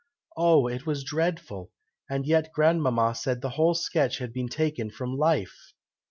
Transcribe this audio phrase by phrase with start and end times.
[0.35, 0.65] Oh!
[0.65, 1.69] it was dreadful!
[2.09, 5.73] and yet grandmama said the whole sketch had been taken from life."